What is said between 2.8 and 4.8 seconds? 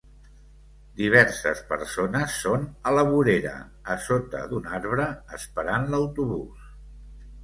a la vorera, a sota d'un